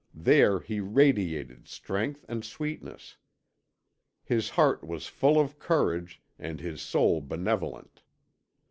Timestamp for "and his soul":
6.39-7.21